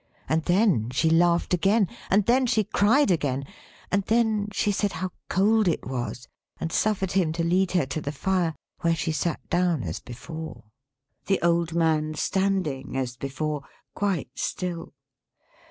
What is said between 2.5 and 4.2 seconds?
cried again; and